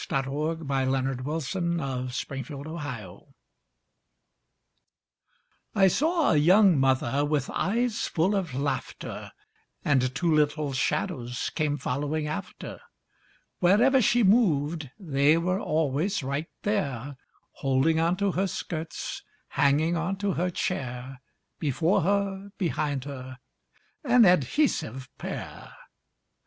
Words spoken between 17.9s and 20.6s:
onto her skirts, Hanging onto her